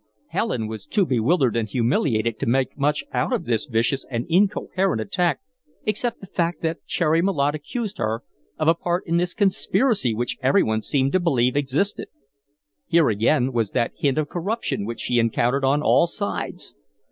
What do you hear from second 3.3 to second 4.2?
of this vicious